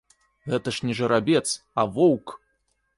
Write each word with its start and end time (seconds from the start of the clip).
Гэта 0.53 0.73
ж 0.79 0.87
не 0.89 0.97
жарабец, 1.01 1.47
а 1.79 1.89
воўк! 1.95 2.39